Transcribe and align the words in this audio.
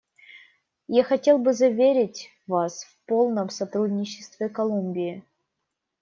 Я 0.87 1.03
хотел 1.03 1.37
бы 1.37 1.53
заверить 1.53 2.31
Вас 2.47 2.85
в 2.85 2.97
полном 3.05 3.51
сотрудничестве 3.51 4.49
Колумбии. 4.49 5.23